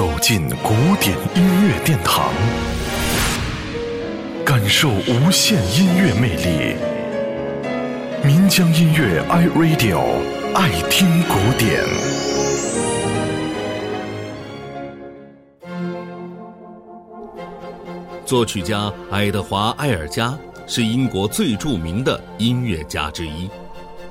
[0.00, 2.32] 走进古典音乐殿堂，
[4.46, 6.74] 感受无限音乐魅力。
[8.24, 10.00] 民江音乐 iRadio
[10.54, 11.84] 爱听古典。
[18.24, 20.34] 作曲家爱德华·埃尔加
[20.66, 23.50] 是英国最著名的音乐家之一。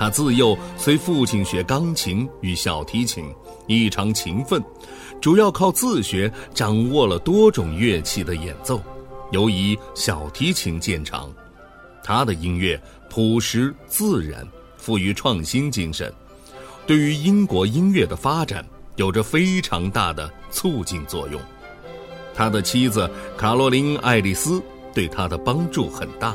[0.00, 3.22] 他自幼随父亲学钢琴与小提琴，
[3.66, 4.64] 异常勤奋，
[5.20, 8.82] 主要靠自学掌握了多种乐器的演奏，
[9.30, 11.30] 尤以小提琴见长。
[12.02, 12.80] 他的音乐
[13.10, 14.42] 朴实自然，
[14.78, 16.10] 富于创新精神，
[16.86, 18.64] 对于英国音乐的发展
[18.96, 21.38] 有着非常大的促进作用。
[22.34, 23.06] 他的妻子
[23.36, 24.62] 卡洛琳·爱丽丝
[24.94, 26.34] 对他的帮助很大。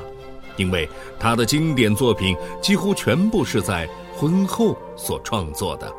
[0.58, 0.88] 因为
[1.20, 5.92] 他的经典作品几乎全部是在婚后所创作的。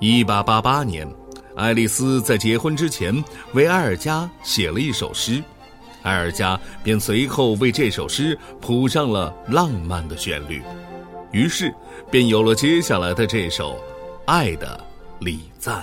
[0.00, 1.08] 一八八八年，
[1.56, 5.42] 爱丽丝在结婚之前为埃尔加写了一首诗，
[6.02, 10.62] 埃尔加便随后为这首诗谱上了浪漫的旋律，
[11.32, 11.74] 于是
[12.10, 13.72] 便有了接下来的这首
[14.26, 14.78] 《爱的
[15.18, 15.82] 礼赞》。